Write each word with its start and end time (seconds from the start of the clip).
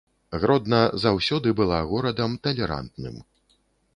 Гродна 0.43 0.79
заўсёды 1.03 1.53
была 1.59 1.79
горадам 1.91 2.31
талерантным. 2.47 3.21